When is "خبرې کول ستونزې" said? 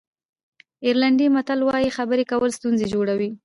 1.97-2.85